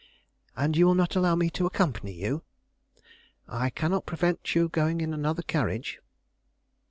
"And 0.57 0.75
you 0.75 0.87
will 0.87 0.95
not 0.95 1.15
allow 1.15 1.35
me 1.35 1.51
to 1.51 1.67
accompany 1.67 2.13
you?" 2.13 2.41
"I 3.47 3.69
cannot 3.69 4.07
prevent 4.07 4.55
your 4.55 4.67
going 4.67 4.99
in 4.99 5.13
another 5.13 5.43
carriage." 5.43 5.99